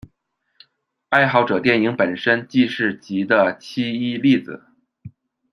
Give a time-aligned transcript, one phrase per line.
[1.09, 4.63] 爱好者电影本身即是及的其一例子。